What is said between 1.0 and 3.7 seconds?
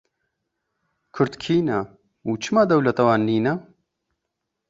Kurd kî ne, û çima dewleta wan nîne?